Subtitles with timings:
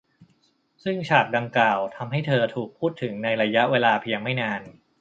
[0.83, 4.61] ซึ่งฉากดังกล่าวทำให้เธอถูกพูดถึงในระยะเวลาเพียงไม่นาน